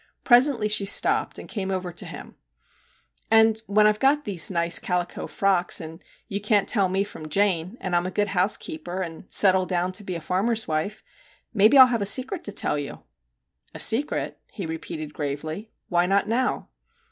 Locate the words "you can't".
6.27-6.67